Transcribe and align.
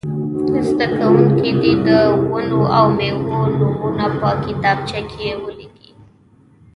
زده 0.67 0.85
کوونکي 0.97 1.51
دې 1.61 1.73
د 1.85 1.87
ونو 2.29 2.61
او 2.77 2.85
مېوو 2.97 3.37
نومونه 3.57 4.05
په 4.19 4.29
کتابچه 4.43 4.99
کې 5.11 5.27
ولیکي. 5.43 5.91